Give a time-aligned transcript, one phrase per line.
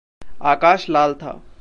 [0.41, 1.41] आकाश लाल था।